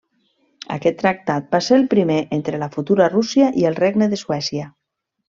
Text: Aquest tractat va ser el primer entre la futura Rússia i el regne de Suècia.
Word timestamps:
Aquest 0.75 0.95
tractat 1.01 1.51
va 1.55 1.59
ser 1.65 1.75
el 1.81 1.85
primer 1.91 2.17
entre 2.37 2.61
la 2.63 2.69
futura 2.77 3.09
Rússia 3.13 3.51
i 3.65 3.67
el 3.71 3.77
regne 3.81 4.09
de 4.15 4.19
Suècia. 4.23 4.65